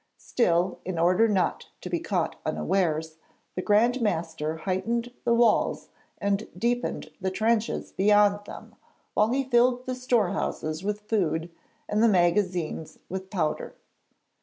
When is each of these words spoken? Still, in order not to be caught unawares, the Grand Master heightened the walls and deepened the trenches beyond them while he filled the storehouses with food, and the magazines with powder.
Still, 0.17 0.79
in 0.83 0.97
order 0.97 1.27
not 1.27 1.67
to 1.81 1.87
be 1.87 1.99
caught 1.99 2.35
unawares, 2.43 3.17
the 3.53 3.61
Grand 3.61 4.01
Master 4.01 4.57
heightened 4.57 5.11
the 5.25 5.33
walls 5.35 5.89
and 6.17 6.47
deepened 6.57 7.11
the 7.21 7.29
trenches 7.29 7.91
beyond 7.91 8.45
them 8.47 8.73
while 9.13 9.29
he 9.31 9.43
filled 9.47 9.85
the 9.85 9.93
storehouses 9.93 10.83
with 10.83 11.01
food, 11.01 11.51
and 11.87 12.01
the 12.01 12.07
magazines 12.09 12.97
with 13.09 13.29
powder. 13.29 13.75